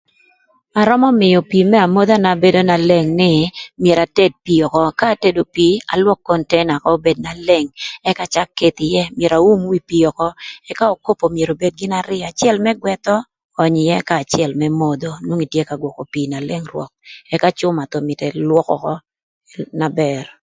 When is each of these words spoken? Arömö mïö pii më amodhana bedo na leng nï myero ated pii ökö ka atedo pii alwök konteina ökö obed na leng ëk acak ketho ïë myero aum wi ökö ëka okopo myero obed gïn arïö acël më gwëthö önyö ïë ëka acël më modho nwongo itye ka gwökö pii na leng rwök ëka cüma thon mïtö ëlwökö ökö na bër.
Arömö 0.79 1.09
mïö 1.21 1.39
pii 1.49 1.67
më 1.71 1.77
amodhana 1.85 2.31
bedo 2.43 2.61
na 2.65 2.75
leng 2.89 3.09
nï 3.19 3.31
myero 3.81 4.01
ated 4.07 4.33
pii 4.45 4.61
ökö 4.65 4.81
ka 4.99 5.05
atedo 5.13 5.41
pii 5.55 5.81
alwök 5.93 6.19
konteina 6.27 6.73
ökö 6.79 6.89
obed 6.95 7.17
na 7.25 7.31
leng 7.47 7.67
ëk 8.09 8.17
acak 8.25 8.49
ketho 8.57 8.83
ïë 8.91 9.11
myero 9.17 9.37
aum 9.41 9.61
wi 9.71 9.77
ökö 10.09 10.27
ëka 10.71 10.85
okopo 10.95 11.25
myero 11.35 11.51
obed 11.55 11.73
gïn 11.79 11.93
arïö 12.01 12.25
acël 12.29 12.55
më 12.65 12.71
gwëthö 12.81 13.15
önyö 13.63 13.81
ïë 13.85 13.95
ëka 14.01 14.15
acël 14.23 14.51
më 14.59 14.67
modho 14.81 15.11
nwongo 15.25 15.43
itye 15.45 15.63
ka 15.69 15.75
gwökö 15.81 16.03
pii 16.13 16.27
na 16.31 16.39
leng 16.47 16.65
rwök 16.73 16.91
ëka 17.35 17.49
cüma 17.57 17.83
thon 17.91 18.03
mïtö 18.07 18.25
ëlwökö 18.31 18.73
ökö 18.77 18.93
na 19.79 19.87
bër. 19.99 20.23